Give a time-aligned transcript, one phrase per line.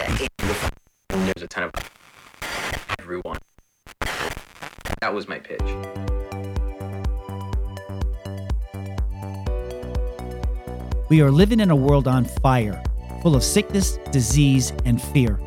[0.00, 0.30] it.
[1.08, 1.72] There's a ton of
[2.98, 3.38] everyone.
[5.00, 5.60] That was my pitch.
[11.08, 12.82] We are living in a world on fire,
[13.22, 15.40] full of sickness, disease, and fear.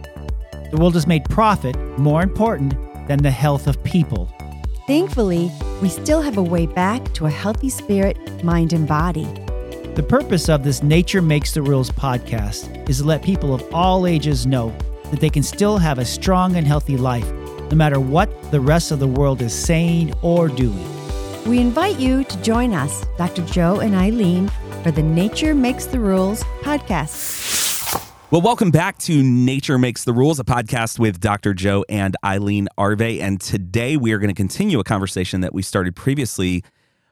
[0.72, 2.74] The world has made profit more important
[3.08, 4.34] than the health of people.
[4.88, 9.28] Thankfully, we still have a way back to a healthy spirit, mind, and body.
[9.94, 14.08] The purpose of this Nature Makes the Rules podcast is to let people of all
[14.08, 14.74] ages know
[15.10, 17.30] that they can still have a strong and healthy life,
[17.70, 20.88] no matter what the rest of the world is saying or doing.
[21.46, 23.46] We invite you to join us, Dr.
[23.48, 24.50] Joe and Ilene,
[24.82, 28.00] for the Nature Makes the Rules podcast.
[28.32, 31.54] Well, welcome back to Nature Makes the Rules, a podcast with Dr.
[31.54, 33.20] Joe and Ilene Arvay.
[33.20, 36.64] And today we are going to continue a conversation that we started previously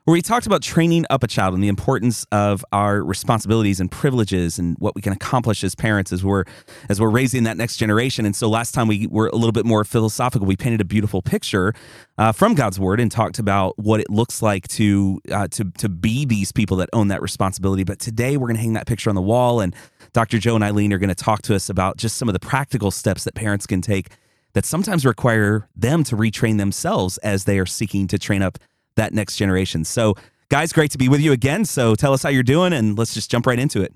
[0.05, 3.91] where we talked about training up a child and the importance of our responsibilities and
[3.91, 6.45] privileges and what we can accomplish as parents as we're
[6.89, 8.25] as we're raising that next generation.
[8.25, 10.47] And so last time we were a little bit more philosophical.
[10.47, 11.73] We painted a beautiful picture
[12.17, 15.89] uh, from God's Word and talked about what it looks like to uh, to to
[15.89, 17.83] be these people that own that responsibility.
[17.83, 19.75] But today we're going to hang that picture on the wall, and
[20.13, 20.39] Dr.
[20.39, 22.89] Joe and Ilene are going to talk to us about just some of the practical
[22.89, 24.09] steps that parents can take
[24.53, 28.57] that sometimes require them to retrain themselves as they are seeking to train up
[28.99, 29.83] that next generation.
[29.83, 30.15] So,
[30.49, 31.65] guys, great to be with you again.
[31.65, 33.93] So, tell us how you're doing and let's just jump right into it.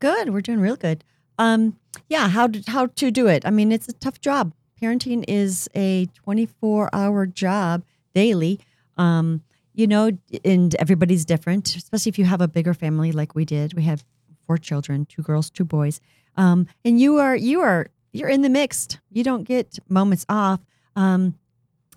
[0.00, 0.30] Good.
[0.30, 1.04] We're doing real good.
[1.38, 1.76] Um,
[2.08, 3.46] yeah, how to, how to do it.
[3.46, 4.52] I mean, it's a tough job.
[4.80, 8.60] Parenting is a 24 hour job daily.
[8.96, 9.42] Um,
[9.74, 10.10] you know,
[10.44, 13.74] and everybody's different, especially if you have a bigger family like we did.
[13.74, 14.04] We have
[14.46, 16.00] four children, two girls, two boys.
[16.36, 18.98] Um, and you are, you are, you're in the mixed.
[19.10, 20.60] You don't get moments off.
[20.96, 21.36] Um,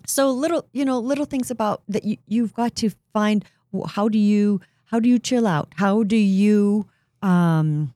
[0.06, 3.44] so little you know little things about that you, you've got to find
[3.88, 5.72] how do you how do you chill out?
[5.76, 6.86] How do you
[7.20, 7.94] um,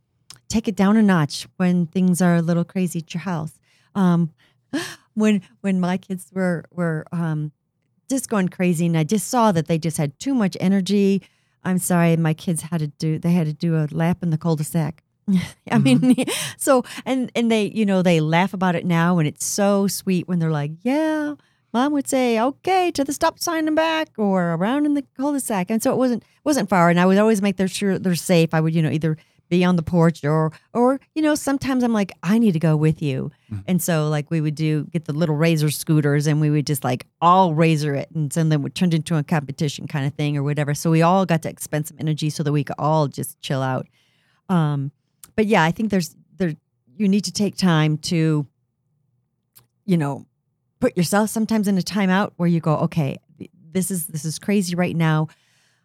[0.48, 3.52] take it down a notch when things are a little crazy at your house?
[3.94, 4.32] Um,
[5.14, 7.52] when when my kids were were um,
[8.08, 11.22] just going crazy and i just saw that they just had too much energy.
[11.62, 14.38] I'm sorry my kids had to do they had to do a lap in the
[14.38, 15.02] cul-de-sac.
[15.70, 16.30] I mean, mm-hmm.
[16.56, 20.26] so and and they, you know, they laugh about it now, and it's so sweet
[20.26, 21.34] when they're like, "Yeah,
[21.78, 25.70] mom would say, "Okay, to the stop sign and back," or around in the cul-de-sac.
[25.70, 26.90] And so it wasn't wasn't far.
[26.90, 28.52] And I would always make their sure they're safe.
[28.52, 29.16] I would, you know, either
[29.48, 32.76] be on the porch or or you know sometimes i'm like i need to go
[32.76, 33.62] with you mm-hmm.
[33.66, 36.84] and so like we would do get the little razor scooters and we would just
[36.84, 40.36] like all razor it and then it would turn into a competition kind of thing
[40.36, 43.08] or whatever so we all got to expend some energy so that we could all
[43.08, 43.86] just chill out
[44.50, 44.92] um
[45.34, 46.52] but yeah i think there's there
[46.98, 48.46] you need to take time to
[49.86, 50.26] you know
[50.80, 53.16] put yourself sometimes in a timeout where you go, okay,
[53.72, 55.28] this is this is crazy right now.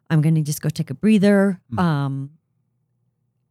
[0.10, 1.60] I'm going to just go take a breather.
[1.72, 1.80] Mm.
[1.80, 2.30] Um,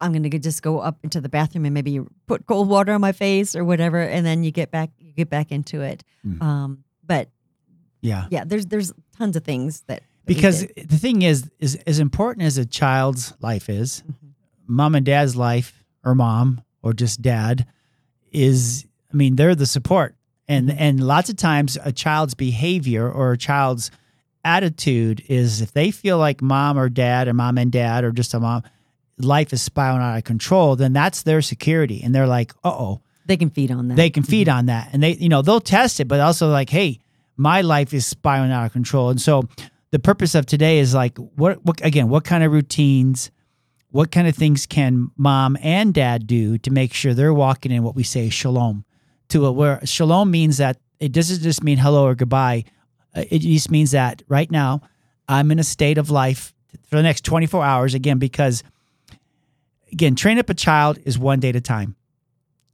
[0.00, 3.00] I'm going to just go up into the bathroom and maybe put cold water on
[3.00, 6.04] my face or whatever, and then you get back you get back into it.
[6.26, 6.42] Mm.
[6.42, 7.28] Um, but
[8.00, 11.98] yeah, yeah, there's there's tons of things that, that because the thing is is as
[11.98, 14.28] important as a child's life is, mm-hmm.
[14.66, 17.66] mom and dad's life or mom or just dad
[18.30, 18.86] is.
[19.12, 20.16] I mean, they're the support
[20.48, 23.91] and and lots of times a child's behavior or a child's
[24.44, 28.34] attitude is if they feel like mom or dad or mom and dad or just
[28.34, 28.62] a mom
[29.19, 32.03] life is spiraling out of control then that's their security.
[32.03, 33.00] And they're like uh-oh.
[33.26, 33.94] They can feed on that.
[33.94, 34.58] They can feed mm-hmm.
[34.58, 34.91] on that.
[34.92, 36.98] And they you know they'll test it but also like hey
[37.36, 39.10] my life is spiraling out of control.
[39.10, 39.48] And so
[39.91, 43.30] the purpose of today is like what, what again what kind of routines
[43.91, 47.82] what kind of things can mom and dad do to make sure they're walking in
[47.84, 48.84] what we say shalom
[49.32, 52.65] to it where shalom means that it doesn't just mean hello or goodbye.
[53.15, 54.81] Uh, it just means that right now
[55.28, 56.54] I'm in a state of life
[56.84, 58.62] for the next 24 hours again because
[59.91, 61.97] again train up a child is one day at a time.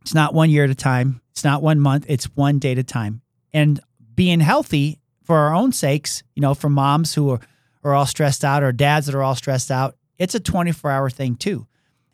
[0.02, 1.20] It's not one year at a time.
[1.32, 2.06] It's not one month.
[2.08, 3.22] It's one day at a time.
[3.52, 3.80] And
[4.14, 7.40] being healthy for our own sakes, you know, for moms who are,
[7.84, 11.10] are all stressed out or dads that are all stressed out, it's a 24 hour
[11.10, 11.66] thing too.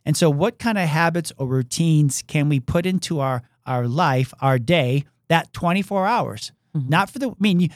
[0.04, 4.33] And so, what kind of habits or routines can we put into our our life,
[4.41, 6.53] our day, that 24 hours.
[6.77, 6.89] Mm-hmm.
[6.89, 7.71] Not for the, I mean,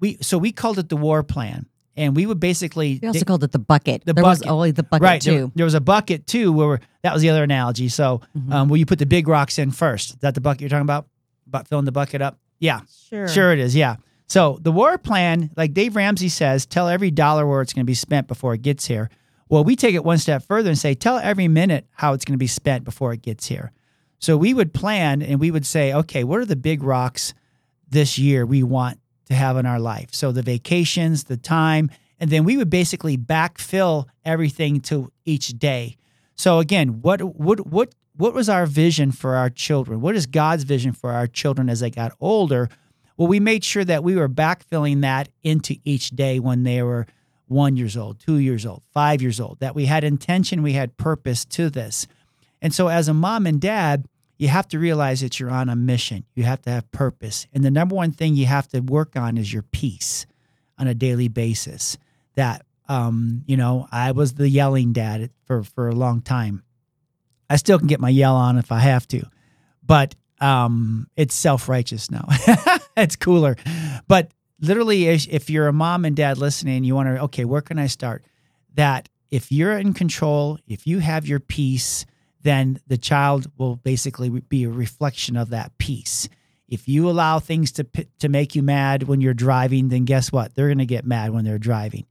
[0.00, 1.66] we, so we called it the war plan.
[1.96, 2.98] And we would basically.
[3.02, 4.04] We also called it the bucket.
[4.06, 4.46] The there bucket.
[4.46, 5.30] was only the bucket right, too.
[5.30, 7.88] There, there, was a bucket too, where that was the other analogy.
[7.88, 8.52] So, mm-hmm.
[8.52, 10.10] um, where you put the big rocks in first.
[10.10, 11.06] Is that the bucket you're talking about?
[11.46, 12.38] About filling the bucket up?
[12.58, 12.80] Yeah.
[13.08, 13.28] Sure.
[13.28, 13.74] Sure, it is.
[13.74, 13.96] Yeah.
[14.28, 17.90] So the war plan, like Dave Ramsey says, tell every dollar where it's going to
[17.90, 19.10] be spent before it gets here.
[19.48, 22.34] Well, we take it one step further and say, tell every minute how it's going
[22.34, 23.72] to be spent before it gets here.
[24.20, 27.34] So we would plan and we would say, okay, what are the big rocks
[27.88, 30.10] this year we want to have in our life?
[30.12, 31.90] So the vacations, the time,
[32.20, 35.96] and then we would basically backfill everything to each day.
[36.36, 40.02] So again, what what what what was our vision for our children?
[40.02, 42.68] What is God's vision for our children as they got older?
[43.16, 47.06] Well, we made sure that we were backfilling that into each day when they were
[47.46, 50.96] one years old, two years old, five years old, that we had intention, we had
[50.96, 52.06] purpose to this.
[52.62, 54.06] And so, as a mom and dad,
[54.38, 56.24] you have to realize that you're on a mission.
[56.34, 57.46] You have to have purpose.
[57.52, 60.24] And the number one thing you have to work on is your peace
[60.78, 61.98] on a daily basis.
[62.36, 66.62] That, um, you know, I was the yelling dad for, for a long time.
[67.50, 69.22] I still can get my yell on if I have to,
[69.84, 72.26] but um, it's self righteous now.
[72.96, 73.56] it's cooler.
[74.08, 74.30] But
[74.60, 77.88] literally, if you're a mom and dad listening, you want to, okay, where can I
[77.88, 78.24] start?
[78.74, 82.06] That if you're in control, if you have your peace,
[82.42, 86.28] then the child will basically be a reflection of that peace.
[86.68, 87.84] If you allow things to
[88.20, 90.54] to make you mad when you're driving, then guess what?
[90.54, 92.06] They're going to get mad when they're driving.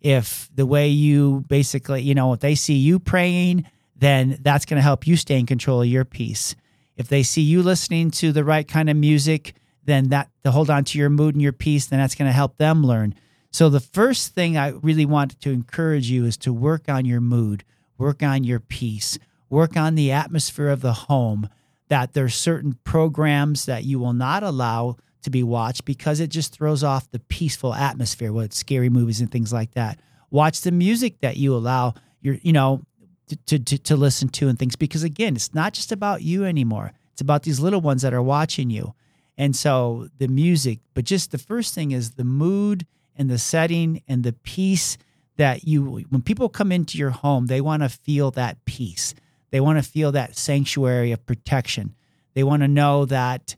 [0.00, 3.66] If the way you basically, you know, if they see you praying,
[3.96, 6.54] then that's going to help you stay in control of your peace.
[6.96, 9.54] If they see you listening to the right kind of music,
[9.84, 12.32] then that to hold on to your mood and your peace, then that's going to
[12.32, 13.14] help them learn.
[13.50, 17.20] So the first thing I really want to encourage you is to work on your
[17.20, 17.64] mood,
[17.98, 19.18] work on your peace,
[19.54, 21.48] work on the atmosphere of the home.
[21.88, 26.52] That there's certain programs that you will not allow to be watched because it just
[26.52, 30.00] throws off the peaceful atmosphere with scary movies and things like that.
[30.30, 32.82] Watch the music that you allow your, you know,
[33.46, 36.92] to, to, to listen to and things because again, it's not just about you anymore.
[37.12, 38.94] It's about these little ones that are watching you.
[39.38, 42.86] And so the music, but just the first thing is the mood
[43.16, 44.98] and the setting and the peace
[45.36, 49.14] that you when people come into your home, they want to feel that peace.
[49.54, 51.94] They want to feel that sanctuary of protection.
[52.34, 53.54] They want to know that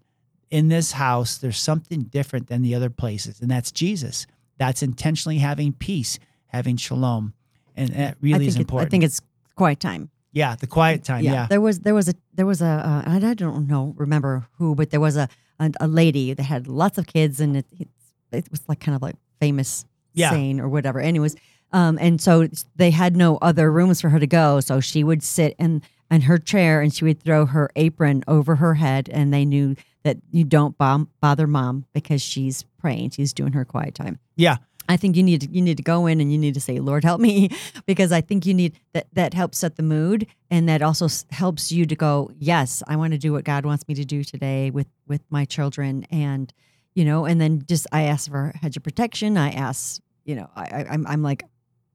[0.50, 4.26] in this house there's something different than the other places, and that's Jesus.
[4.58, 7.32] That's intentionally having peace, having shalom.
[7.75, 8.88] And that really is important.
[8.88, 9.22] I think it's
[9.54, 10.10] quiet time.
[10.32, 11.25] Yeah, the quiet time.
[11.25, 11.32] Yeah.
[11.32, 11.46] yeah.
[11.46, 14.90] There was there was a there was a uh, I don't know remember who, but
[14.90, 17.88] there was a a, a lady that had lots of kids, and it, it,
[18.32, 20.28] it was like kind of like famous yeah.
[20.28, 21.00] saying or whatever.
[21.00, 21.37] Anyways,
[21.72, 25.22] um, and so they had no other rooms for her to go, so she would
[25.22, 29.32] sit in in her chair and she would throw her apron over her head, and
[29.32, 29.74] they knew
[30.04, 34.18] that you don't bomb, bother mom because she's praying, she's doing her quiet time.
[34.36, 34.58] Yeah.
[34.88, 36.78] I think you need to, you need to go in and you need to say,
[36.78, 37.50] "Lord, help me,"
[37.86, 39.08] because I think you need that.
[39.14, 43.12] That helps set the mood, and that also helps you to go, "Yes, I want
[43.12, 46.52] to do what God wants me to do today with with my children," and
[46.94, 49.36] you know, and then just I ask for hedge of protection.
[49.36, 51.42] I ask, you know, I, I I'm I'm like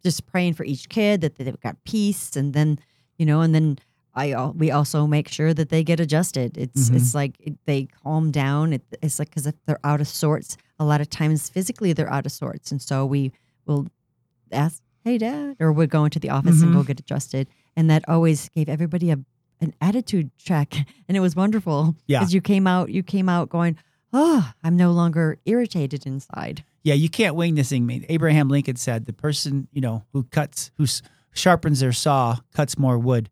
[0.04, 2.80] just praying for each kid that they've got peace, and then
[3.18, 3.78] you know, and then
[4.14, 6.58] I we also make sure that they get adjusted.
[6.58, 6.98] It's mm-hmm.
[6.98, 8.74] it's like they calm down.
[8.74, 12.12] It, it's like because if they're out of sorts a lot of times physically they're
[12.12, 12.72] out of sorts.
[12.72, 13.32] And so we
[13.68, 13.88] will
[14.52, 16.70] ask, hey, dad, or we'll go into the office mm-hmm.
[16.70, 17.48] and go get adjusted.
[17.76, 19.20] And that always gave everybody a
[19.62, 20.74] an attitude check.
[21.08, 21.96] And it was wonderful.
[22.08, 22.20] Yeah.
[22.20, 23.78] Because you came out, you came out going,
[24.14, 26.64] oh, I'm no longer irritated inside.
[26.84, 28.06] Yeah, you can't wing this thing.
[28.10, 30.86] Abraham Lincoln said the person, you know, who cuts, who
[31.34, 33.30] sharpens their saw, cuts more wood.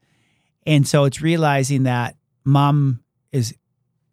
[0.66, 2.16] And so it's realizing that
[2.46, 3.56] mom is,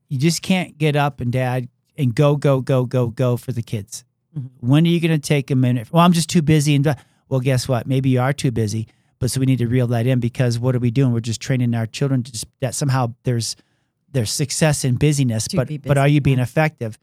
[0.08, 1.68] you just can't get up and dad
[1.98, 4.04] and go, go, go, go, go for the kids.
[4.36, 4.66] Mm-hmm.
[4.66, 5.92] When are you going to take a minute?
[5.92, 6.74] Well, I'm just too busy.
[6.74, 6.96] And
[7.28, 7.86] well, guess what?
[7.86, 8.86] Maybe you are too busy,
[9.18, 11.12] but so we need to reel that in because what are we doing?
[11.12, 13.56] We're just training our children to just, that somehow there's
[14.12, 16.44] there's success in busyness, but busy, but are you being yeah.
[16.44, 16.96] effective?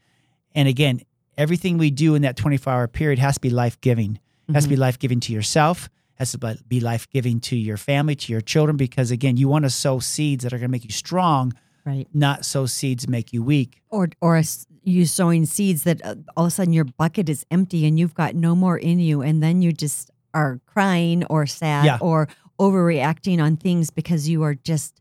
[0.54, 1.02] And again,
[1.36, 4.12] everything we do in that 24 hour period has to be life giving.
[4.12, 4.54] Mm-hmm.
[4.54, 4.82] Has to be mm-hmm.
[4.82, 5.88] life giving to yourself.
[6.14, 9.64] Has to be life giving to your family, to your children, because again, you want
[9.64, 11.52] to sow seeds that are going to make you strong,
[11.84, 12.06] right?
[12.14, 14.40] Not sow seeds make you weak, or or
[14.84, 18.14] you sowing seeds that uh, all of a sudden your bucket is empty and you've
[18.14, 21.98] got no more in you and then you just are crying or sad yeah.
[22.00, 22.28] or
[22.60, 25.00] overreacting on things because you are just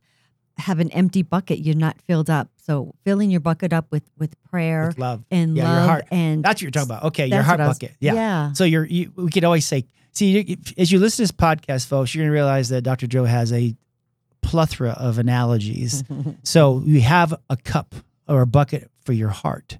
[0.57, 2.49] have an empty bucket you're not filled up.
[2.57, 5.23] So filling your bucket up with with prayer with love.
[5.31, 6.05] and yeah, love your heart.
[6.11, 7.03] and that's what you're talking about.
[7.05, 7.95] Okay your heart was, bucket.
[7.99, 8.13] Yeah.
[8.13, 8.53] Yeah.
[8.53, 12.13] So you're you, we could always say see as you listen to this podcast folks
[12.13, 13.75] you're gonna realize that dr joe has a
[14.41, 16.03] plethora of analogies.
[16.43, 17.95] So you have a cup
[18.27, 19.77] or a bucket for your heart.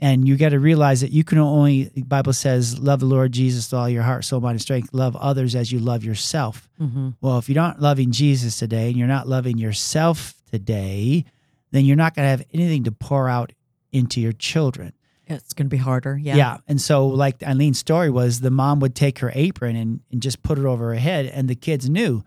[0.00, 3.32] And you got to realize that you can only, the Bible says, love the Lord
[3.32, 4.90] Jesus with all your heart, soul, mind, and strength.
[4.92, 6.68] Love others as you love yourself.
[6.80, 7.10] Mm-hmm.
[7.20, 11.24] Well, if you're not loving Jesus today and you're not loving yourself today,
[11.72, 13.52] then you're not going to have anything to pour out
[13.90, 14.92] into your children.
[15.26, 16.16] It's going to be harder.
[16.16, 16.36] Yeah.
[16.36, 16.56] Yeah.
[16.66, 20.42] And so, like Ilene's story was, the mom would take her apron and, and just
[20.42, 22.24] put it over her head, and the kids knew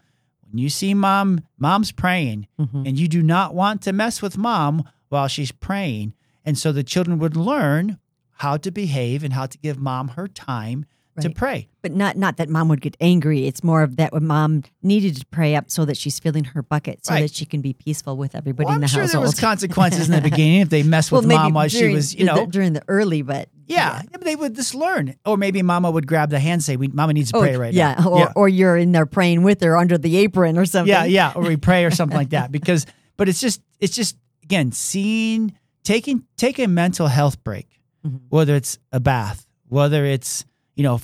[0.48, 2.86] when you see mom, mom's praying, mm-hmm.
[2.86, 6.14] and you do not want to mess with mom while she's praying.
[6.46, 7.98] And so the children would learn
[8.38, 10.86] how to behave and how to give mom her time
[11.20, 11.68] to pray.
[11.84, 13.46] But not not that mom would get angry.
[13.46, 16.64] It's more of that when mom needed to pray up so that she's filling her
[16.64, 17.22] bucket so Right.
[17.22, 19.22] that she can be peaceful with everybody Well, in the sure household.
[19.26, 21.90] there was consequences in the beginning if they messed with well, maybe mom while she
[21.94, 25.14] was, you the- know, during the early, but yeah, yeah, they would just learn.
[25.24, 27.56] Or maybe mama would grab the hand and say, we, Mama needs to Oh, pray
[27.56, 27.96] right yeah.
[28.00, 28.08] now.
[28.10, 30.90] Or, or you're in there praying with her under the apron or something.
[30.92, 32.52] yeah, yeah, or we pray or something like that.
[32.52, 32.86] Because,
[33.18, 35.54] but it's just, it's just again seeing,
[35.92, 37.68] taking, take a mental health break,
[38.06, 38.22] Mhm.
[38.30, 40.46] whether it's a bath, whether it's
[40.76, 41.02] you know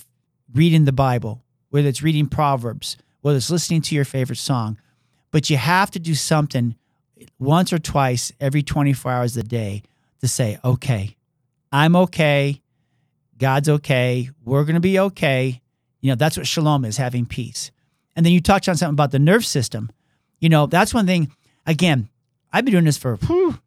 [0.53, 4.77] reading the Bible, whether it's reading Proverbs, whether it's listening to your favorite song,
[5.32, 6.75] but you have to do something
[7.38, 9.84] once or twice every 24 hours a day
[10.22, 11.15] to say, okay,
[11.72, 12.62] I'm okay.
[13.38, 14.29] God's okay.
[14.46, 15.62] We're going to be okay.
[16.01, 17.72] You know, that's what shalom is, having peace.
[18.15, 19.91] And then you touched on something about the nerve system.
[20.39, 21.32] You know, that's one thing.
[21.65, 22.10] Again,
[22.53, 23.60] I've been doing this for whew,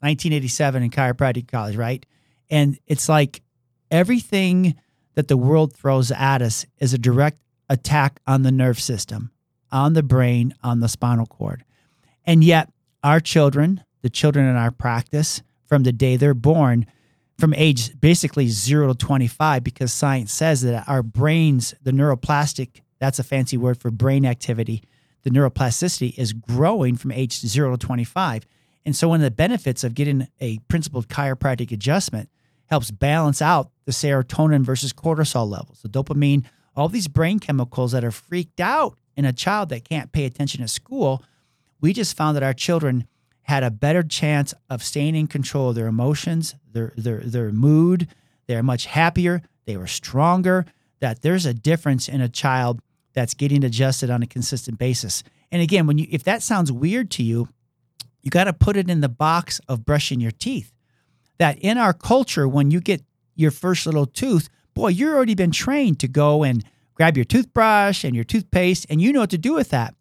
[0.00, 2.04] 1987 in chiropractic college, right?
[2.50, 3.42] And it's like
[3.90, 4.76] everything
[5.14, 9.30] that the world throws at us is a direct attack on the nerve system,
[9.70, 11.64] on the brain, on the spinal cord.
[12.24, 12.70] And yet,
[13.02, 16.86] our children, the children in our practice, from the day they're born,
[17.38, 23.18] from age basically zero to 25, because science says that our brains, the neuroplastic, that's
[23.18, 24.82] a fancy word for brain activity,
[25.22, 28.46] the neuroplasticity is growing from age zero to 25.
[28.88, 32.30] And so, one of the benefits of getting a principled chiropractic adjustment
[32.70, 38.02] helps balance out the serotonin versus cortisol levels, the dopamine, all these brain chemicals that
[38.02, 41.22] are freaked out in a child that can't pay attention at school.
[41.82, 43.06] We just found that our children
[43.42, 48.08] had a better chance of staying in control of their emotions, their their their mood.
[48.46, 49.42] They're much happier.
[49.66, 50.64] They were stronger.
[51.00, 52.80] That there's a difference in a child
[53.12, 55.22] that's getting adjusted on a consistent basis.
[55.52, 57.50] And again, when you if that sounds weird to you,
[58.22, 60.72] you got to put it in the box of brushing your teeth.
[61.38, 63.02] That in our culture, when you get
[63.34, 68.04] your first little tooth, boy, you're already been trained to go and grab your toothbrush
[68.04, 69.94] and your toothpaste, and you know what to do with that.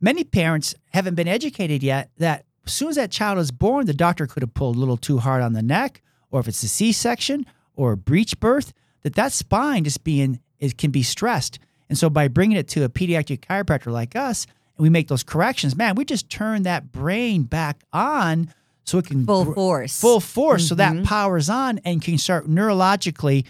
[0.00, 3.92] Many parents haven't been educated yet that as soon as that child is born, the
[3.92, 6.00] doctor could have pulled a little too hard on the neck,
[6.30, 10.78] or if it's a C-section or a breech birth, that that spine is being it
[10.78, 11.58] can be stressed.
[11.88, 14.46] And so by bringing it to a pediatric chiropractor like us,
[14.80, 18.52] and we make those corrections, man, we just turn that brain back on
[18.84, 20.00] so it can Full force.
[20.00, 21.04] full force so that Mhm.
[21.04, 23.44] powers on and can start neurologically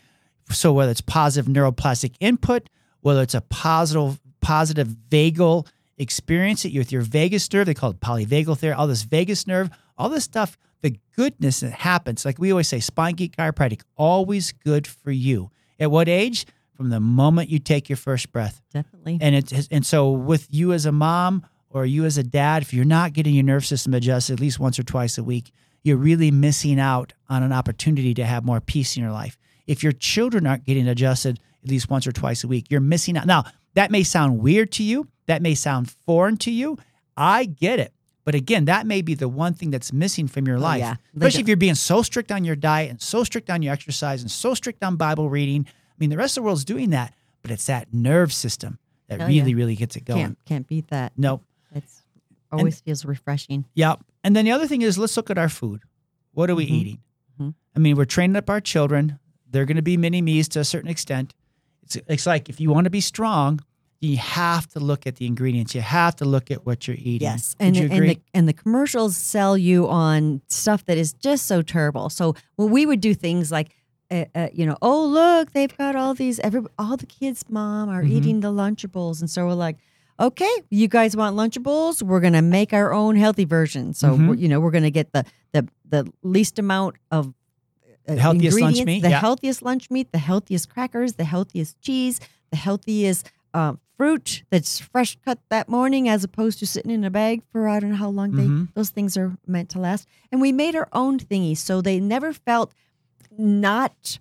[0.51, 2.69] so whether it's positive neuroplastic input
[3.03, 8.01] whether it's a positive positive vagal experience it with your vagus nerve they call it
[8.01, 12.51] polyvagal theory all this vagus nerve all this stuff the goodness that happens like we
[12.51, 16.45] always say spine geek chiropractic always good for you at what age
[16.81, 19.19] from the moment you take your first breath Definitely.
[19.21, 22.73] and it and so with you as a mom or you as a dad, if
[22.73, 25.99] you're not getting your nerve system adjusted at least once or twice a week, you're
[25.99, 29.37] really missing out on an opportunity to have more peace in your life.
[29.67, 33.19] If your children aren't getting adjusted at least once or twice a week, you're missing
[33.19, 33.27] out.
[33.27, 33.45] Now,
[33.75, 36.79] that may sound weird to you, that may sound foreign to you.
[37.15, 37.93] I get it.
[38.25, 40.79] But again, that may be the one thing that's missing from your oh, life.
[40.81, 40.95] yeah.
[41.15, 44.23] Especially if you're being so strict on your diet and so strict on your exercise
[44.23, 45.67] and so strict on Bible reading.
[46.01, 48.79] I mean, the rest of the world's doing that, but it's that nerve system
[49.09, 49.43] that Hell yeah.
[49.43, 50.19] really, really gets it going.
[50.21, 51.13] Can't can't beat that.
[51.17, 51.43] No.
[51.75, 52.03] It's
[52.51, 53.65] always feels refreshing.
[53.75, 54.01] Yep.
[54.25, 55.83] And then the other thing is let's look at our food.
[56.33, 56.71] What are we Mhm.
[56.71, 56.99] eating?
[57.41, 57.55] Mhm.
[57.77, 59.19] I mean, we're training up our children.
[59.51, 61.35] They're going to be mini me's to a certain extent.
[61.83, 63.61] It's, it's like if you want to be strong,
[64.01, 65.75] you have to look at the ingredients.
[65.75, 67.29] You have to look at what you're eating.
[67.29, 71.61] Yes, and and the and the commercials sell you on stuff that is just so
[71.63, 72.09] terrible.
[72.09, 73.71] So when we would do things like,
[74.11, 76.39] uh, uh, you know, oh look, they've got all these.
[76.41, 78.11] Every all the kids' mom are Mhm.
[78.11, 79.77] eating the Lunchables, and so we're like,
[80.19, 82.03] okay, you guys want Lunchables?
[82.03, 83.95] We're gonna make our own healthy version.
[83.95, 84.29] So Mhm.
[84.29, 87.29] we're, you know, we're gonna get the the the least amount of.
[88.09, 89.21] Uh, The healthiest lunch meat, the yeah.
[89.21, 92.19] healthiest lunch meat, the healthiest crackers, the healthiest cheese,
[92.51, 97.11] the healthiest uh, fruit that's fresh cut that morning, as opposed to sitting in a
[97.11, 98.69] bag for I don't know how long they Mhm.
[98.75, 100.07] those things are meant to last.
[100.33, 102.73] And we made our own thingy, so they never felt
[103.37, 104.19] not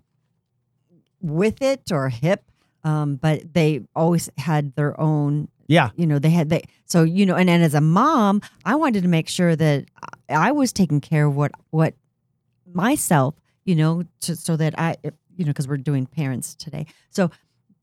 [1.22, 2.44] with it or hip,
[2.84, 5.90] um, but they always had their own yeah.
[5.96, 9.04] you know they had they so you know and then as a mom i wanted
[9.04, 9.86] to make sure that
[10.28, 11.94] i was taking care of what what
[12.74, 13.36] myself
[13.66, 17.30] you know to, so that i you know because we're doing parents today so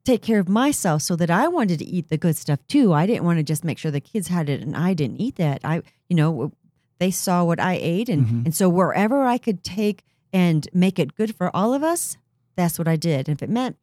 [0.04, 3.06] take care of myself so that i wanted to eat the good stuff too i
[3.06, 5.60] didn't want to just make sure the kids had it and i didn't eat that
[5.62, 6.50] i you know
[6.98, 8.44] they saw what i ate and Mhm.
[8.46, 10.02] and so wherever i could take
[10.36, 12.16] and make it good for all of us
[12.56, 13.76] that's what i did and if it meant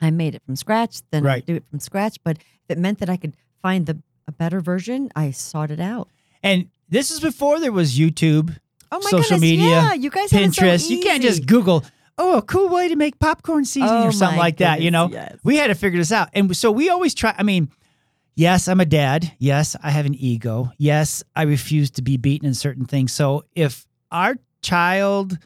[0.00, 1.46] I made it from scratch, then I Right.
[1.46, 2.18] do it from scratch.
[2.22, 5.80] But if it meant that I could find the a better version, I sought it
[5.80, 6.06] out.
[6.40, 8.56] And this is before there was YouTube,
[8.92, 10.88] Oh my Social goodness, media, yeah, you guys have so Pinterest.
[10.88, 11.46] you can't just.
[11.46, 11.84] Google
[12.16, 14.80] oh, a cool way to make popcorn seasoning Oh, or something like that.
[14.82, 15.36] You know, yes.
[15.42, 17.34] we had to figure this out, and so we always try.
[17.36, 17.68] I mean,
[18.36, 19.32] yes, I'm a dad.
[19.40, 20.70] Yes, I have an ego.
[20.78, 23.10] Yes, I refuse to be beaten in certain things.
[23.12, 25.38] So if our child,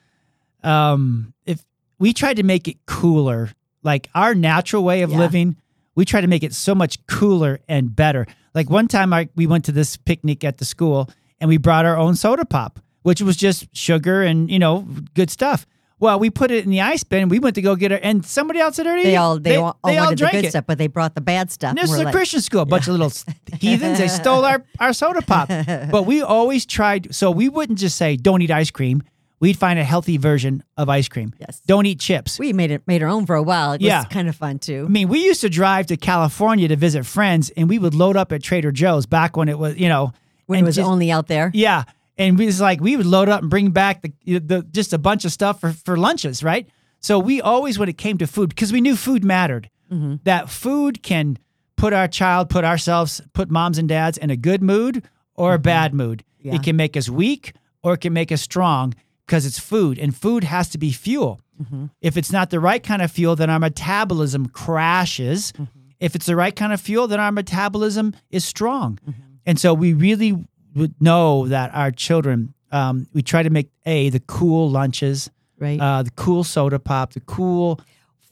[0.64, 1.64] um, if
[1.99, 3.50] we tried to make it cooler,
[3.83, 5.19] like our natural way of Yeah.
[5.19, 5.57] living,
[5.95, 8.26] we try to make it so much cooler and better.
[8.54, 11.09] Like one time, I we went to this picnic at the school,
[11.40, 15.31] and we brought our own soda pop, which was just sugar and you know good
[15.31, 15.66] stuff.
[15.99, 17.28] Well, we put it in the ice bin.
[17.28, 19.04] We went to go get it, and somebody else had already.
[19.04, 20.50] They all they, all, they all wanted the drank good it.
[20.50, 21.71] stuff, but they brought the bad stuff.
[21.71, 23.12] And this is we're a like, Christian school, a bunch of little
[23.61, 23.99] heathens.
[23.99, 25.49] They stole our, our soda pop.
[25.92, 29.04] But we always tried, so we wouldn't just say, don't eat ice cream.
[29.43, 31.35] We'd find a healthy version of ice cream.
[31.39, 31.61] Yes.
[31.67, 32.39] Don't eat chips.
[32.39, 33.73] We made it made our own for a while.
[33.73, 34.05] It was Yeah.
[34.05, 34.85] kind of fun too.
[34.87, 38.17] I mean, we used to drive to California to visit friends, and we would load
[38.17, 40.13] up at Trader Joe's back when it was, you know,
[40.47, 41.51] when it was just- only out there.
[41.53, 41.83] yeah.
[42.19, 44.99] And we was like, we would load up and bring back the, the just a
[44.99, 46.69] bunch of stuff for, for lunches, right?
[47.01, 50.17] So we always, when it came to food, because we knew food mattered, Mm-hmm.
[50.25, 51.37] that food can
[51.77, 55.03] put our child, put ourselves, put moms and dads in a good mood
[55.35, 56.23] or a bad mood.
[56.39, 56.49] Mm-hmm.
[56.49, 56.55] Yeah.
[56.55, 58.95] It can make us weak or it can make us strong
[59.33, 61.41] because it's food, and food has to be fuel.
[61.59, 61.87] Mm-hmm.
[62.03, 65.53] If it's not the right kind of fuel, then our metabolism crashes.
[65.53, 65.65] Mm-hmm.
[66.01, 68.99] If it's the right kind of fuel, then our metabolism is strong.
[69.09, 69.23] Mm-hmm.
[69.47, 74.11] And so we really would know that our children, um, we try to make a
[74.11, 75.81] the cool lunches, Right.
[75.81, 77.81] uh, the cool soda pop, the cool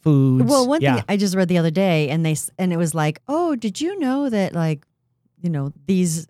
[0.02, 0.50] foods.
[0.50, 0.96] Well, one yeah.
[0.96, 3.80] thing I just read the other day, and they and it was like, oh, did
[3.80, 4.84] you know that like,
[5.40, 6.26] you know, these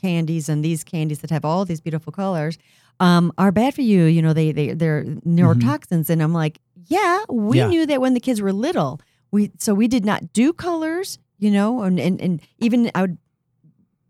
[0.00, 2.58] candies and these candies that have all these beautiful colors,
[3.00, 4.04] um, are bad for you.
[4.04, 7.54] You know, they they they're neurotoxins, and I'm like, yeah, we Mm-hmm.
[7.56, 7.66] Yeah.
[7.68, 9.00] knew that when the kids were little.
[9.30, 11.18] We so we did not do colors.
[11.38, 13.18] You know, and and, and even I would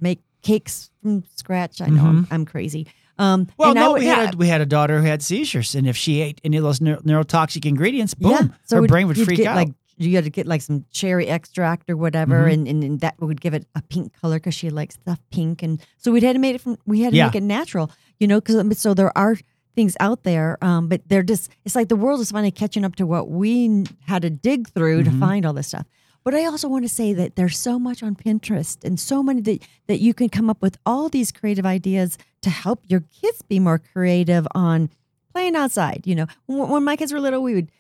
[0.01, 1.81] make cakes from scratch.
[1.81, 2.87] I know I'm, I'm crazy.
[3.19, 3.53] Um, Mm-hmm.
[3.57, 5.23] Well, and I no, would- we yeah, had a, we had a daughter who had
[5.23, 8.43] seizures, and if she ate any of those neurotoxic ingredients, boom, Yeah.
[8.65, 9.57] So her brain would freak out.
[9.57, 12.53] Like you had to get like some cherry extract or whatever, Mm-hmm.
[12.53, 15.63] and, and, and that would give it a pink color because she likes stuff pink,
[15.63, 17.27] and so we had to make it from we had to Yeah.
[17.27, 19.37] make it natural, you know, because so there are
[19.75, 22.97] things out there, um, but they're just it's like the world is finally catching up
[22.97, 25.21] to what we had to dig through Mm-hmm.
[25.21, 25.87] to find all this stuff.
[26.25, 29.43] But I also want to say that there's so much on Pinterest and so many
[29.43, 33.43] that, that you can come up with all these creative ideas to help your kids
[33.43, 34.89] be more creative on
[35.35, 36.07] playing outside.
[36.07, 37.71] You know, when, when my kids were little, we would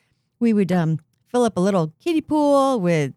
[0.40, 0.98] we would um,
[1.34, 3.12] fill up a little kiddie pool with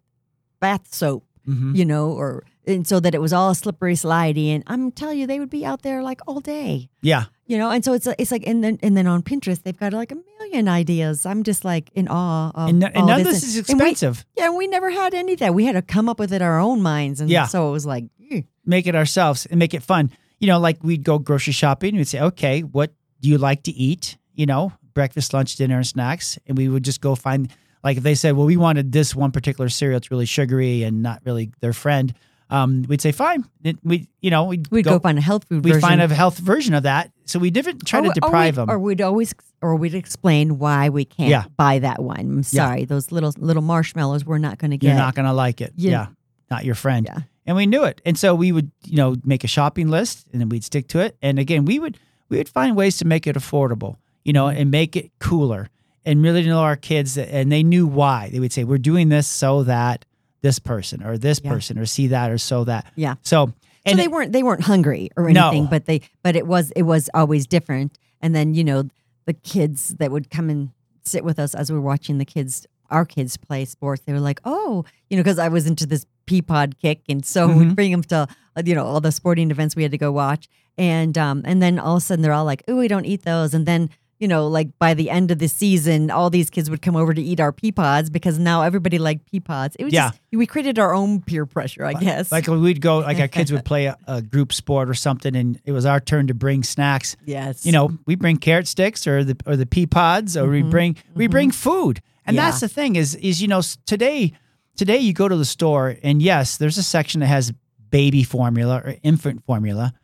[0.60, 1.76] bath soap, Mhm.
[1.76, 4.48] you know, or and so that it was all slippery, slidey.
[4.54, 6.90] And I'm telling you, they would be out there like all day.
[7.00, 9.78] Yeah, You know, and so it's it's like and then and then on Pinterest they've
[9.78, 11.24] got like a million ideas.
[11.24, 13.40] I'm just like in awe of and, n- and none of this.
[13.40, 14.26] this is And we- expensive.
[14.36, 15.54] yeah, and we never had any of that.
[15.54, 17.46] We had to come up with it our own minds, and Yeah.
[17.46, 18.42] so it was like, eh.
[18.66, 20.10] make it ourselves and make it fun.
[20.40, 23.62] You know, like we'd go grocery shopping and we'd say, okay, what do you like
[23.62, 24.18] to eat?
[24.34, 26.38] You know, breakfast, lunch, dinner, and snacks.
[26.46, 27.48] And we would just go find,
[27.84, 31.02] like, if they said, well, we wanted this one particular cereal, it's really sugary and
[31.02, 32.14] not really their friend.
[32.50, 33.44] Um, we'd say, fine.
[33.62, 35.88] It- we, you know, we'd, we'd go, find a health food we'd version.
[35.88, 37.12] find a health version of that.
[37.26, 38.70] So we didn't try to Or- or deprive them.
[38.70, 41.44] or we'd always, or we'd explain why we can't Yeah.
[41.58, 42.18] buy that one.
[42.20, 42.42] I'm Yeah.
[42.42, 44.88] sorry, those little little marshmallows we're not going to get.
[44.88, 45.74] You're not going to like it.
[45.76, 46.06] You- yeah.
[46.50, 47.06] Not your friend.
[47.06, 47.18] Yeah.
[47.46, 48.00] And we knew it.
[48.06, 51.00] And so we would, you know, make a shopping list and then we'd stick to
[51.00, 51.16] it.
[51.20, 51.98] And again, we would
[52.30, 55.68] we would find ways to make it affordable, you know, and make it cooler
[56.08, 58.30] and really know our kids that, and they knew why.
[58.32, 60.04] They would say, We're doing this so that
[60.40, 61.52] this person or this Yeah.
[61.52, 62.86] person or see that or so that.
[62.96, 63.14] Yeah.
[63.22, 63.52] So so
[63.86, 65.48] and they it- weren't they weren't hungry or No.
[65.48, 67.98] anything, but they but it was it was always different.
[68.20, 68.84] And then you know
[69.26, 70.70] the kids that would come and
[71.04, 74.02] sit with us as we were watching the kids our kids play sports.
[74.06, 77.24] They were like, oh, you know, because I was into this pea pod kick, and
[77.24, 77.58] so Mm-hmm.
[77.58, 78.26] we'd bring them to
[78.64, 81.78] you know all the sporting events we had to go watch, and um and then
[81.78, 83.90] all of a sudden they're all like, oh, we don't eat those, and then.
[84.18, 87.14] You know, like by the end of the season, all these kids would come over
[87.14, 89.76] to eat our pea pods because now everybody liked pea pods.
[89.78, 90.08] It was Yeah.
[90.08, 92.32] just, we created our own peer pressure, I guess.
[92.32, 95.60] like we'd go, like our kids would play a, a group sport or something, and
[95.64, 97.16] it was our turn to bring snacks.
[97.24, 100.62] yes, you know, we bring carrot sticks or the or the pea pods or we
[100.62, 102.00] bring we bring food.
[102.26, 102.44] And Mm-hmm.
[102.44, 102.50] Yeah.
[102.50, 104.32] that's the thing is is you know today
[104.76, 107.52] today you go to the store and yes, there's a section that has
[107.90, 109.94] baby formula or infant formula.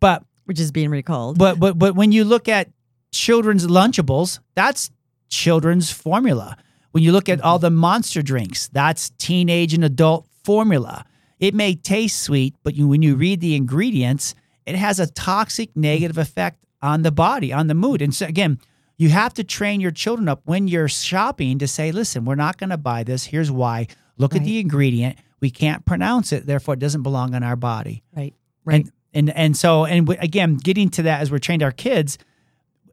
[0.00, 1.38] But which is being recalled.
[1.38, 2.68] but but but when you look at
[3.14, 4.90] children's lunchables, that's
[5.28, 6.56] children's formula.
[6.92, 11.04] When you look at all the monster drinks, that's teenage and adult formula.
[11.40, 14.34] It may taste sweet, but you, when you read the ingredients,
[14.66, 18.02] it has a toxic negative effect on the body, on the mood.
[18.02, 18.58] And so again,
[18.96, 22.58] you have to train your children up when you're shopping to say, listen, we're not
[22.58, 23.24] going to buy this.
[23.24, 23.88] Here's why.
[24.16, 25.18] Look at the ingredient.
[25.40, 28.04] We can't pronounce it, therefore it doesn't belong in our body.
[28.16, 28.86] right, right.
[28.86, 32.18] And and and so and again, getting to that as we're trained our kids,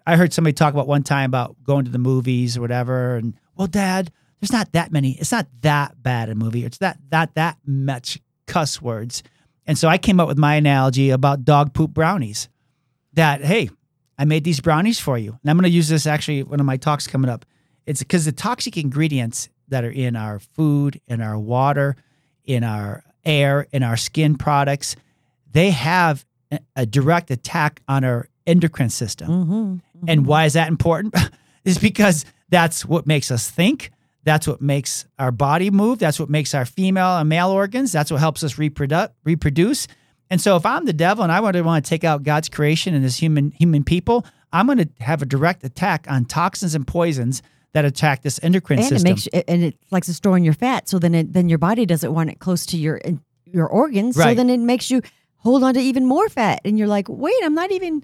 [0.06, 3.34] I heard somebody talk about one time about going to the movies or whatever, and
[3.56, 5.12] well, Dad, there's not that many.
[5.20, 6.66] It's not that bad a movie.
[6.66, 9.24] It's that that that much cuss words.
[9.68, 12.50] And so I came up with my analogy about dog poop brownies.
[13.14, 13.70] That hey,
[14.18, 16.66] I made these brownies for you, and I'm going to use this actually one of
[16.66, 17.46] my talks coming up.
[17.86, 21.96] It's because the toxic ingredients that are in our food, in our water,
[22.46, 24.96] in our air, in our skin products,
[25.52, 29.30] they have a- a direct attack on our endocrine system.
[29.30, 29.76] Mm-hmm.
[30.08, 30.30] And mm-hmm.
[30.30, 31.16] why is that important?
[31.66, 33.92] is because that's what makes us think.
[34.24, 36.00] That's what makes our body move.
[36.00, 37.92] That's what makes our female and male organs.
[37.92, 39.88] That's what helps us reprodu- reproduce.
[40.30, 42.48] And so if I'm the devil and I want to want to take out God's
[42.48, 46.76] creation and this human human people, I'm going to have a direct attack on toxins
[46.76, 47.42] and poisons
[47.74, 49.08] that attack this endocrine and system.
[49.08, 50.90] it makes you, and it likes to store in your fat.
[50.90, 53.02] So then it, then your body doesn't want it close to your
[53.46, 54.16] your organs.
[54.16, 55.02] So then it makes you
[55.38, 58.04] hold on to even more fat, and you're like, wait, I'm not even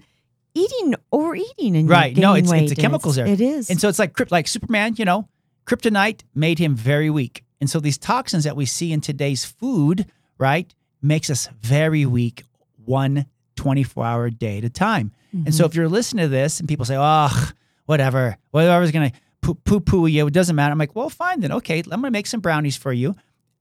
[0.58, 2.16] eating overeating, and Right.
[2.16, 3.26] No, it's- it's the chemicals there.
[3.26, 3.70] It is.
[3.70, 5.28] And so it's like like Superman, you know,
[5.66, 7.44] kryptonite made him very weak.
[7.60, 10.06] And so these toxins that we see in today's food,
[10.38, 12.44] right, makes us very weak
[12.84, 15.12] one 24 hour day at a time.
[15.32, 15.70] And so mm-hmm.
[15.70, 17.50] if you're listening to this and people say, oh,
[17.86, 20.72] whatever, whatever's going to poo poo you, it doesn't matter.
[20.72, 21.52] I'm like, well, fine then.
[21.52, 23.14] Okay, I'm going to make some brownies for you.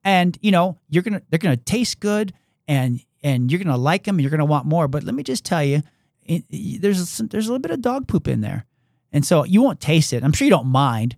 [0.03, 2.33] And, you know, you're going to, they're going to taste good
[2.67, 4.88] and, and you're going to like them and you're going to want more.
[4.88, 5.81] But let me just tell you,
[6.28, 8.66] it, there's, some, there's a little bit of dog poop in there.
[9.12, 10.24] And so you won't taste it.
[10.24, 11.16] I'm sure you don't mind.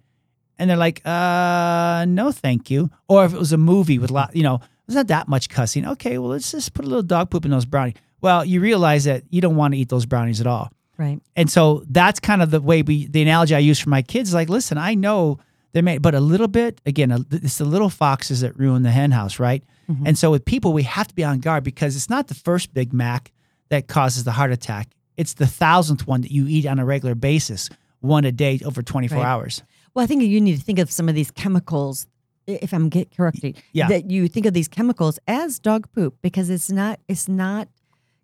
[0.58, 2.89] And they're like, uh, no, thank you.
[3.08, 5.50] Or if it was a movie with a lot, you know, there's not that much
[5.50, 5.88] cussing.
[5.88, 7.95] Okay, well, let's just put a little dog poop in those brownies.
[8.22, 10.72] Well, you realize that you don't want to eat those brownies at all.
[10.98, 11.19] right.
[11.36, 14.30] And so that's kind of the way we, the analogy I use for my kids
[14.30, 15.39] is like, listen, I know
[15.72, 18.91] they may, but a little bit, again, a- it's the little foxes that ruin the
[18.91, 19.63] hen house, right?
[20.06, 22.76] And so with people, we have to be on guard because it's not the first
[22.76, 23.32] Big Mac
[23.69, 24.88] that causes the heart attack.
[25.19, 28.82] It's the thousandth one that you eat on a regular basis, one a day over
[28.82, 29.25] 24 Right.
[29.27, 29.62] hours.
[29.93, 32.08] Well, I think you need to think of some of these chemicals.
[32.47, 33.89] If I'm get corrected, Yeah.
[33.89, 37.67] that you think of these chemicals as dog poop because it's not it's not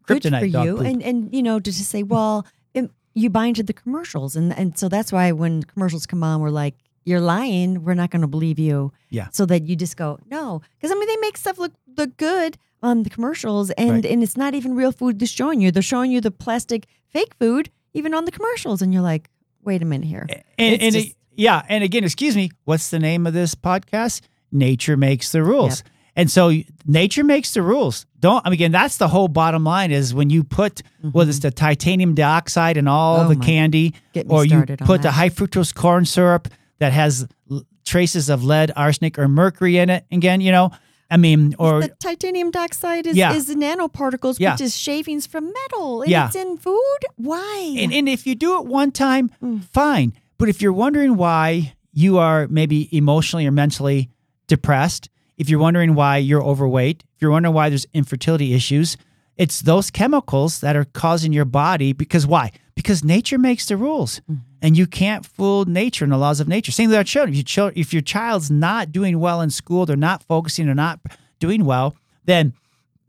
[0.08, 0.86] good Kryptonite for you, poop.
[0.86, 4.58] and and you know to just say, well, it, you buy into the commercials, and
[4.58, 7.84] and so that's why when commercials come on, we're like, you're lying.
[7.84, 8.92] We're not going to believe you.
[9.10, 9.28] Yeah.
[9.32, 12.58] So that you just go no, because I mean they make stuff look look good
[12.84, 14.06] on the commercials, and Right.
[14.06, 15.72] and it's not even real food they're showing you.
[15.72, 19.30] They're showing you the plastic fake food even on the commercials, and you're like,
[19.64, 20.28] wait a minute here.
[20.60, 24.22] And, and just- it- yeah, and again, excuse me, what's the name of this podcast?
[24.54, 25.84] Nature makes the rules.
[26.16, 26.54] And so
[26.86, 28.06] nature makes the rules.
[28.22, 31.40] Don't I mean again, that's the whole bottom line is when you put whether it's
[31.40, 33.32] the titanium dioxide and all Mm-hmm.
[33.32, 36.48] Oh the candy Get me or you put the high fructose corn syrup
[36.80, 40.06] that has l- traces of lead, arsenic or mercury in it.
[40.12, 40.72] Again, you know,
[41.10, 43.34] I mean or the titanium dioxide is, Yeah.
[43.34, 44.54] is nanoparticles, Yeah.
[44.54, 46.02] which is shavings from metal.
[46.02, 46.28] And Yeah.
[46.28, 47.00] it's in food.
[47.16, 47.76] Why?
[47.80, 49.64] And, and if you do it one time, Mm.
[49.72, 50.14] fine.
[50.38, 54.10] But if you're wondering why you are maybe emotionally or mentally
[54.48, 58.98] depressed, if you're wondering why you're overweight, if you're wondering why there's infertility issues,
[59.38, 61.94] it's those chemicals that are causing your body.
[61.94, 62.52] Because why?
[62.76, 64.42] Because nature makes the rules, Mm-hmm.
[64.62, 66.72] and you can't fool nature and the laws of nature.
[66.72, 67.36] Same with our children.
[67.38, 71.00] If, you if your child's not doing well in school, they're not focusing, they're not
[71.40, 71.96] doing well,
[72.26, 72.54] then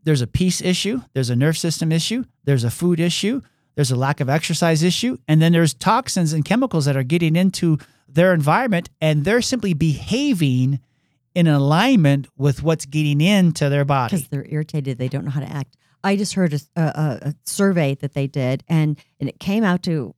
[0.03, 3.41] there's a peace issue, there's a nerve system issue, there's a food issue,
[3.75, 7.35] there's a lack of exercise issue, and then there's toxins and chemicals that are getting
[7.35, 10.79] into their environment and they're simply behaving
[11.35, 14.15] in alignment with what's getting into their body.
[14.15, 15.75] because they're irritated, they don't know how to act.
[16.11, 16.83] I just heard a, a,
[17.29, 20.13] a- survey that they did, and and it came out to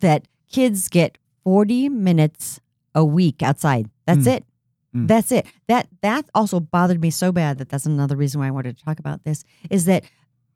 [0.00, 2.60] that kids get forty minutes
[2.94, 3.86] a week outside.
[4.06, 4.36] That's Mm.
[4.36, 4.44] it.
[4.94, 5.08] Mm.
[5.08, 5.46] That's it.
[5.68, 8.84] That that also bothered me so bad that that's another reason why I wanted to
[8.84, 9.44] talk about this.
[9.70, 10.04] Is that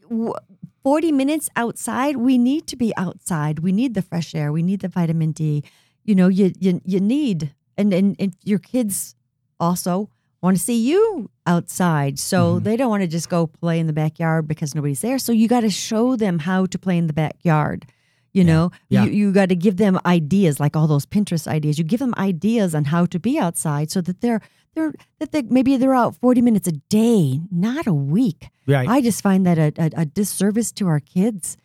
[0.09, 0.35] w-
[0.83, 2.17] forty minutes outside?
[2.17, 3.59] We need to be outside.
[3.61, 4.53] We need the fresh air.
[4.53, 5.65] We need the vitamin D.
[6.05, 9.15] You know, you you you need, and and, and your kids
[9.59, 10.09] also
[10.43, 12.19] want to see you outside.
[12.19, 12.65] So Mhm.
[12.65, 15.19] they don't want to just go play in the backyard because nobody's there.
[15.19, 17.87] So you got to show them how to play in the backyard.
[18.33, 19.05] You know, Yeah.
[19.05, 21.79] you, you got to give them ideas, like all those Pinterest ideas.
[21.79, 24.41] You give them ideas on how to be outside so that they're
[24.75, 28.49] they're that they maybe they're out 40 minutes a day, not a week.
[28.67, 28.87] right.
[28.89, 31.57] I just find that a, a, a disservice to our kids.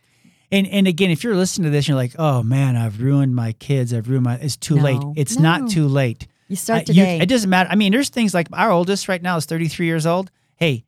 [0.51, 3.51] And and again, if you're listening to this, you're like, oh man, I've ruined my
[3.51, 3.93] kids.
[3.93, 4.35] I've ruined my.
[4.35, 5.01] It's too late.
[5.15, 5.43] It's no.
[5.43, 6.27] not too late.
[6.53, 7.67] You start Uh, you- it doesn't matter.
[7.71, 10.29] I mean, there's things like our oldest right now is 33 years old.
[10.55, 10.85] Hey,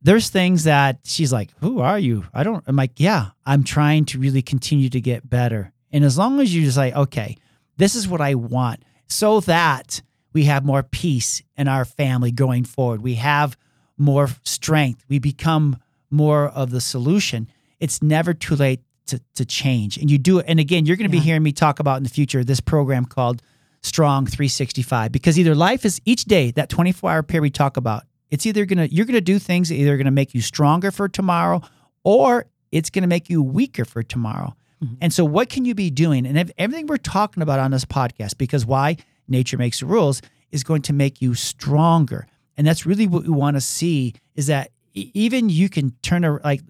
[0.00, 2.24] there's things that she's like, who are you?
[2.32, 2.64] I don't.
[2.66, 5.72] I'm like, yeah, I'm trying to really continue to get better.
[5.92, 7.36] And as long as you just like, okay,
[7.76, 10.00] this is what I want, so that
[10.32, 13.02] we have more peace in our family going forward.
[13.02, 13.56] We have
[13.98, 15.04] more strength.
[15.08, 15.76] We become
[16.10, 17.48] more of the solution.
[17.78, 19.98] It's never too late to, to change.
[19.98, 20.46] And you do it.
[20.48, 21.20] And again, you're going to Yeah.
[21.20, 23.42] be hearing me talk about in the future this program called
[23.84, 28.04] Strong 365 because either life is each day, that 24 hour period we talk about,
[28.30, 30.40] it's either going to, you're going to do things that either going to make you
[30.40, 31.60] stronger for tomorrow
[32.02, 34.56] or it's going to make you weaker for tomorrow.
[34.82, 34.96] Mhm.
[35.02, 36.26] And so, what can you be doing?
[36.26, 38.96] And ev- everything we're talking about on this podcast, because why
[39.28, 42.26] nature makes the rules, is going to make you stronger.
[42.56, 46.38] And that's really what we want to see is that even you can turn a,
[46.42, 46.62] like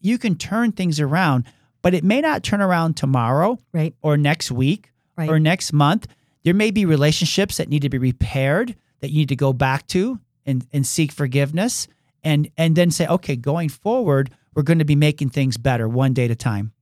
[0.00, 1.44] you can turn things around,
[1.82, 3.94] but it may not turn around tomorrow Right.
[4.02, 5.28] or next week Right.
[5.28, 6.06] or next month.
[6.42, 9.86] There may be relationships that need to be repaired that you need to go back
[9.88, 11.86] to and, and seek forgiveness
[12.22, 16.12] and and then say, okay, going forward, we're going to be making things better one
[16.12, 16.72] day at a time.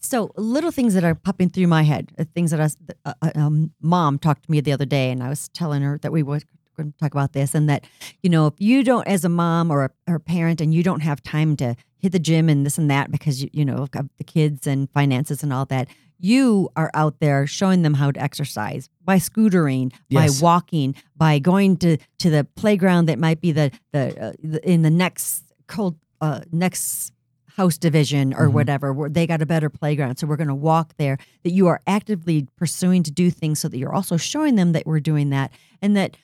[0.00, 3.30] So little things that are popping through my head, uh, things that us, uh, uh,
[3.34, 6.22] um, mom talked to me the other day, and I was telling her that we
[6.22, 6.40] were
[6.82, 7.84] going to talk about this, and that
[8.22, 10.82] you know if you don't, as a mom or a, or a parent, and you
[10.82, 13.86] don't have time to hit the gym and this and that because you you know
[13.92, 15.88] the kids and finances and all that,
[16.18, 20.40] you are out there showing them how to exercise by scootering, Yes.
[20.40, 24.68] by walking, by going to to the playground that might be the the, uh, the
[24.70, 27.12] in the next cold uh, next
[27.56, 28.52] house division or Mhm.
[28.52, 31.66] whatever where they got a better playground so we're going to walk there that you
[31.66, 35.30] are actively pursuing to do things so that you're also showing them that we're doing
[35.30, 35.50] that
[35.82, 36.16] and that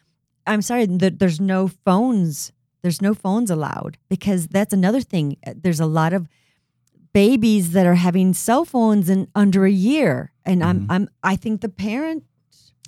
[0.47, 5.81] i'm sorry that there's no phones there's no phones allowed because that's another thing there's
[5.81, 6.29] a lot of
[7.13, 10.67] babies that are having cell phones in under a year and Mhm.
[10.67, 12.25] i'm i'm i think the parent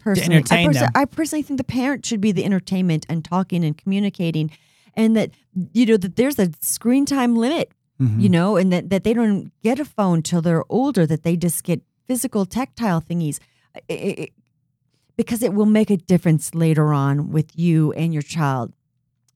[0.01, 0.91] personally I, them.
[0.95, 4.51] I personally think the parent should be the entertainment and talking and communicating
[4.95, 5.31] and that
[5.73, 8.23] you know that there's a screen time limit Mhm.
[8.23, 11.37] you know, and that, that they don't get a phone till they're older, that they
[11.37, 13.41] just get physical tactile thingies.
[13.75, 14.29] I- I- I-
[15.19, 18.73] because it will make a difference later on with you and your child.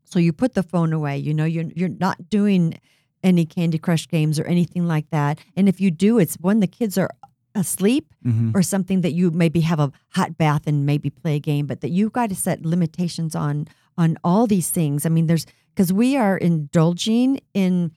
[0.04, 2.78] So you put the phone away, you know, you're you're not doing
[3.22, 5.38] any Candy Crush games or anything like that.
[5.56, 7.10] And if you do, it's when the kids are
[7.54, 8.54] asleep Mhm.
[8.54, 11.80] or something that you maybe have a hot bath and maybe play a game, but
[11.82, 13.66] that you've got to set limitations on
[13.98, 15.04] on all these things.
[15.04, 17.92] I mean, there's because we are indulging in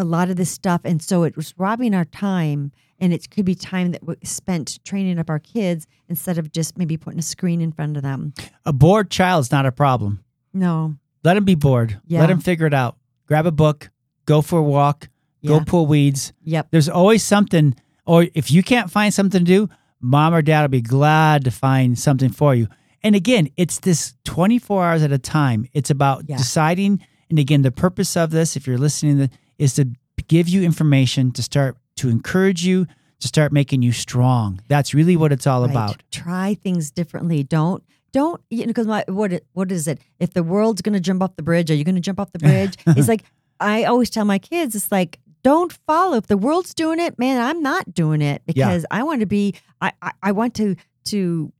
[0.00, 3.44] a lot of this stuff, and so it was robbing our time, and it could
[3.44, 7.22] be time that was spent training up our kids instead of just maybe putting a
[7.22, 8.32] screen in front of them.
[8.64, 10.24] A bored child is not a problem.
[10.52, 12.00] No, Let them be bored.
[12.06, 12.20] Yeah.
[12.20, 12.96] Let them figure it out.
[13.26, 13.90] Grab a book,
[14.26, 15.08] go for a walk,
[15.46, 16.32] go pull weeds.
[16.42, 17.74] yep, There's always something,
[18.06, 19.68] or if you can't find something to do,
[20.00, 22.66] mom or dad will be glad to find something for you.
[23.02, 25.66] And again, it's this 24 hours at a time.
[25.72, 26.36] It's about Yeah.
[26.38, 27.00] deciding.
[27.30, 29.86] And again, the purpose of this, if you're listening, to- is to
[30.26, 32.86] give you information to start to encourage you
[33.20, 34.58] to start making you strong.
[34.68, 35.70] That's really what it's all Right.
[35.70, 36.02] about.
[36.10, 37.42] Try things differently.
[37.44, 40.00] Don't don't you know because my what what is it?
[40.18, 42.76] If the world's gonna jump off the bridge, are you gonna jump off the bridge?
[42.86, 43.22] it's like
[43.60, 46.16] I always tell my kids, it's like don't follow.
[46.16, 49.54] If the world's doing it, man, I'm not doing it because I want to be.
[49.80, 51.52] I, I I want to to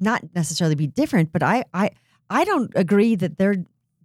[0.00, 1.90] not necessarily be different, but I I
[2.30, 3.64] I don't agree that they're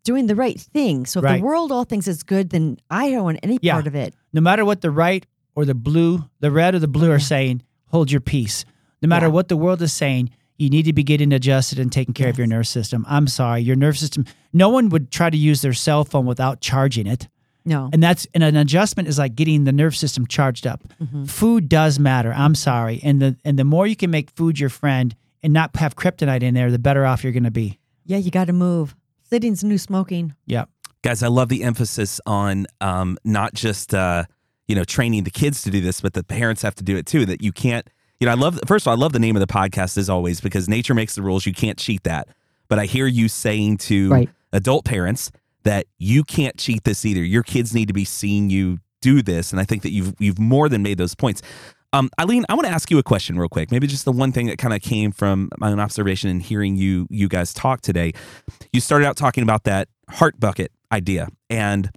[0.09, 1.05] doing the right thing.
[1.05, 1.39] So if Right.
[1.39, 3.73] the world all thinks it's good, then I don't want any Yeah.
[3.73, 4.13] part of it.
[4.33, 5.23] No matter what the right
[5.55, 7.15] or the blue, the red or the blue Yeah.
[7.15, 8.65] are saying, hold your peace.
[9.01, 9.33] No matter Yeah.
[9.33, 12.37] what the world is saying, you need to be getting adjusted and taking care of
[12.39, 12.51] your Yes.
[12.57, 13.05] nerve system.
[13.07, 14.25] I'm sorry, your nerve system.
[14.51, 17.27] No one would try to use their cell phone without charging it.
[17.65, 17.89] No.
[17.93, 20.81] And that's and an adjustment is like getting the nerve system charged up.
[21.01, 21.29] Mhm.
[21.29, 22.33] Food does matter.
[22.33, 22.99] I'm sorry.
[23.03, 26.41] And the and the more you can make food your friend and not have kryptonite
[26.41, 27.77] in there, the better off you're gonna be.
[28.05, 28.95] Yeah, you got to move.
[29.29, 30.33] Sitting's new smoking.
[30.45, 30.65] Yeah.
[31.03, 34.23] guys i love the emphasis on um, not just uh,
[34.67, 37.05] you know training the kids to do this but the parents have to do it
[37.05, 37.87] too that you can't
[38.19, 40.09] you know i love first of all i love the name of the podcast as
[40.09, 42.27] always because nature makes the rules you can't cheat that
[42.67, 44.29] but i hear you saying to Right.
[44.51, 45.31] adult parents
[45.63, 49.51] that you can't cheat this either your kids need to be seeing you do this
[49.51, 51.41] and i think that you've you've more than made those points
[51.93, 53.71] um, Ilene, I want to ask you a question real quick.
[53.71, 56.75] Maybe just the one thing that kind of came from my own observation and hearing
[56.75, 58.13] you you guys talk today.
[58.71, 61.89] You started out talking about that heart bucket idea, and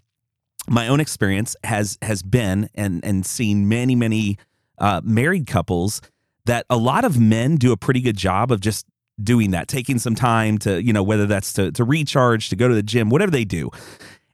[0.69, 4.39] my own experience has has been and and seen many many
[4.79, 6.01] uh, married couples
[6.47, 8.87] that a lot of men do a pretty good job of just
[9.23, 12.67] doing that, taking some time to you know whether that's to to recharge, to go
[12.67, 13.71] to the gym, whatever they do.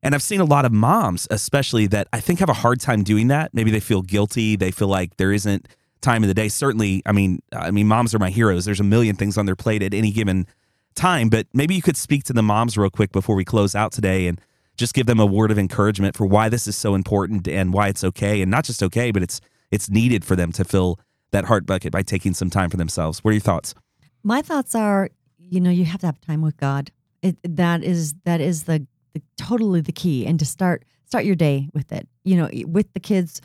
[0.03, 3.03] And I've seen a lot of moms, especially that I think have a hard time
[3.03, 3.53] doing that.
[3.53, 4.57] Maybe they feel guilty.
[4.57, 5.67] They feel like there isn't
[6.01, 6.49] time of the day.
[6.49, 8.65] Certainly, I mean, I mean, moms are my heroes.
[8.65, 10.47] There's a million things on their plate at any given
[10.95, 11.29] time.
[11.29, 14.27] But maybe you could speak to the moms real quick before we close out today
[14.29, 14.41] and
[14.77, 17.89] just give them a word of encouragement for why this is so important and why
[17.89, 21.01] it's okay, and not just okay, but it's it's needed for them to fill
[21.33, 23.23] that heart bucket by taking some time for themselves.
[23.25, 23.75] What are your thoughts?
[24.23, 26.91] My thoughts are, you know, you have to have time with God.
[27.23, 31.37] It, that is that is the, the totally the key, and to start start your
[31.37, 32.09] day with it.
[32.25, 33.41] You know, with the kids,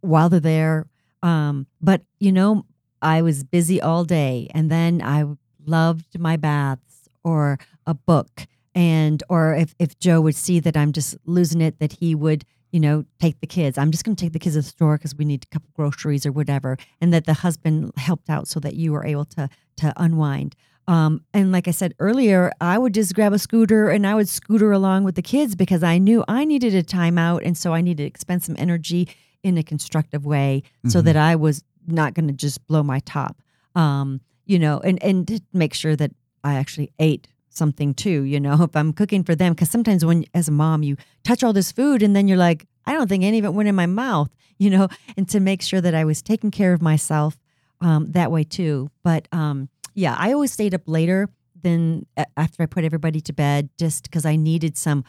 [0.00, 0.86] while they're there.
[1.22, 2.64] Um, but you know,
[3.02, 5.24] I was busy all day, and then I
[5.64, 10.92] loved my baths or a book, and or if if Joe would see that I'm
[10.92, 13.78] just losing it, that he would you know take the kids.
[13.78, 15.70] I'm just going to take the kids to the store because we need a couple
[15.74, 19.48] groceries or whatever, and that the husband helped out so that you were able to
[19.78, 20.54] to unwind.
[20.88, 24.28] Um, and like I said earlier, I would just grab a scooter and I would
[24.28, 27.40] scooter along with the kids because I knew I needed a timeout.
[27.44, 29.08] And so I needed to expend some energy
[29.42, 31.04] in a constructive way so Mhm.
[31.04, 33.40] that I was not going to just blow my top.
[33.74, 36.12] Um, you know, and, and to make sure that
[36.44, 39.54] I actually ate something too, you know, if I'm cooking for them.
[39.54, 42.66] Cause sometimes when, as a mom, you touch all this food and then you're like,
[42.86, 45.62] I don't think any of it went in my mouth, you know, and to make
[45.62, 47.36] sure that I was taking care of myself
[47.80, 48.90] um, that way too.
[49.02, 51.28] But, um, yeah, I always stayed up later
[51.60, 52.06] than
[52.36, 55.02] after I put everybody to bed, just because I needed some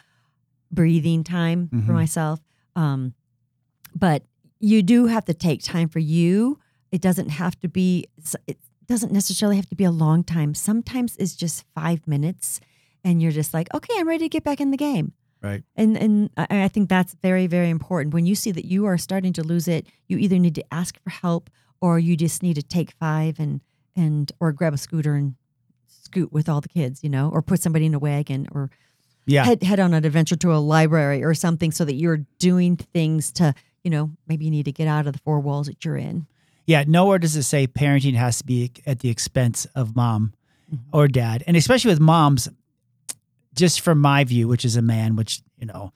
[0.72, 1.94] breathing time for Mhm.
[1.94, 2.40] myself.
[2.74, 3.14] Um,
[3.94, 4.24] but
[4.60, 6.58] you do have to take time for you.
[6.90, 8.06] It doesn't have to be.
[8.46, 10.54] It doesn't necessarily have to be a long time.
[10.54, 12.60] Sometimes it's just five minutes,
[13.04, 15.12] and you're just like, okay, I'm ready to get back in the game.
[15.42, 15.62] Right.
[15.76, 18.12] And and I, I think that's very very important.
[18.14, 20.98] When you see that you are starting to lose it, you either need to ask
[21.02, 23.60] for help or you just need to take five and
[23.98, 25.34] and or grab a scooter and
[25.88, 28.70] scoot with all the kids, you know, or put somebody in a wagon or
[29.26, 29.44] Yeah.
[29.44, 33.30] head head on an adventure to a library or something so that you're doing things
[33.32, 35.98] to, you know, maybe you need to get out of the four walls that you're
[35.98, 36.26] in.
[36.66, 40.34] Yeah, nowhere does it say parenting has to be at the expense of mom
[40.72, 40.96] mm-hmm.
[40.96, 41.42] or dad.
[41.46, 42.48] And especially with moms,
[43.54, 45.92] just from my view, which is a man, which, you know,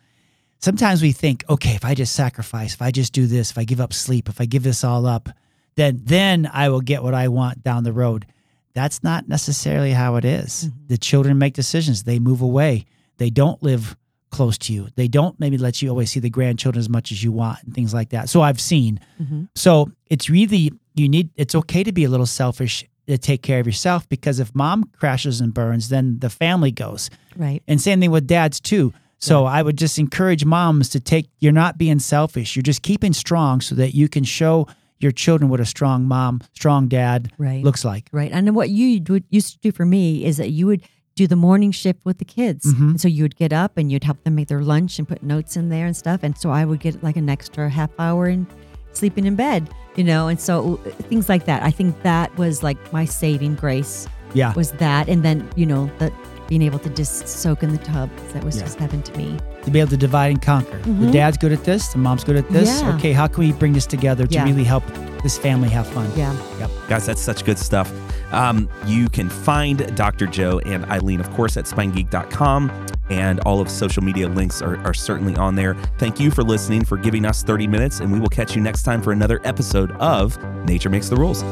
[0.59, 3.65] sometimes we think, okay, if I just sacrifice, if I just do this, if I
[3.65, 5.29] give up sleep, if I give this all up,
[5.77, 8.27] then then I will get what I want down the road.
[8.75, 10.71] That's not necessarily how it is.
[10.89, 12.05] The children make decisions.
[12.05, 12.87] They move away.
[13.19, 13.97] They don't live
[14.31, 14.89] close to you.
[14.97, 17.75] They don't maybe let you always see the grandchildren as much as you want and
[17.75, 18.31] things like that.
[18.31, 18.99] So I've seen.
[19.23, 19.49] Mhm.
[19.55, 23.61] So it's really you need it's okay to be a little selfish to take care
[23.61, 27.11] of yourself because if mom crashes and burns, then the family goes.
[27.37, 27.63] Right.
[27.69, 28.95] And same thing with dads too.
[29.19, 32.57] So I would just encourage moms to take you're not being selfish.
[32.57, 34.67] You're just keeping strong so that you can show
[35.03, 37.63] your children what a strong mom, strong dad Right.
[37.65, 38.09] looks like.
[38.13, 38.31] Right.
[38.33, 40.83] And what you would used to do for me is that you would
[41.15, 42.73] do the morning shift with the kids.
[42.73, 42.99] Mhm.
[42.99, 45.57] So you would get up and you'd help them make their lunch and put notes
[45.57, 46.21] in there and stuff.
[46.23, 48.47] And so I would get like an extra half hour in
[48.93, 51.63] sleeping in bed, you know, and so uh, things like that.
[51.63, 54.55] I think that was like my saving grace Yeah.
[54.55, 55.09] was that.
[55.09, 56.13] And then, you know, that
[56.49, 58.63] being able to just soak in the tub that was Yeah.
[58.63, 59.37] just heaven to me.
[59.65, 60.77] To be able to divide and conquer.
[60.79, 61.13] The Mhm.
[61.13, 62.83] dad's good at this, the mom's good at this.
[62.83, 62.95] Yeah.
[62.97, 64.45] Okay, how can we bring this together to Yeah.
[64.45, 64.83] really help
[65.23, 66.11] this family have fun?
[66.17, 66.33] Yeah.
[66.59, 66.71] Yep.
[66.89, 67.91] Guys, that's such good stuff.
[68.33, 70.27] Um, you can find Dr.
[70.27, 72.73] Joe and Ilene, of course, at spinegeek.com,
[73.11, 75.77] and all of social media links are, are certainly on there.
[75.99, 78.83] Thank you for listening, for giving us 30 minutes, and we will catch you next
[78.85, 81.45] time for another episode of Nature Makes the Rules.